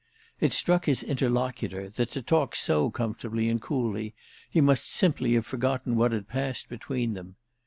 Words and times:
It 0.39 0.51
struck 0.51 0.85
his 0.87 1.03
interlocutor 1.03 1.87
that, 1.87 2.09
to 2.13 2.23
talk 2.23 2.55
so 2.55 2.89
comfortably 2.89 3.47
and 3.49 3.61
coolly, 3.61 4.15
he 4.49 4.59
must 4.59 4.91
simply 4.91 5.33
have 5.35 5.45
forgotten 5.45 5.95
what 5.95 6.11
had 6.11 6.27
passed 6.27 6.69
between 6.69 7.13
them. 7.13 7.35